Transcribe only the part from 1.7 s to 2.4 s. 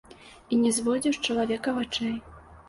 вачэй.